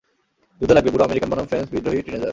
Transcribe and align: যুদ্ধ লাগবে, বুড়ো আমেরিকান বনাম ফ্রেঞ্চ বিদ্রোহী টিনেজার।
যুদ্ধ 0.61 0.71
লাগবে, 0.71 0.89
বুড়ো 0.93 1.05
আমেরিকান 1.05 1.29
বনাম 1.31 1.45
ফ্রেঞ্চ 1.45 1.67
বিদ্রোহী 1.73 2.01
টিনেজার। 2.05 2.29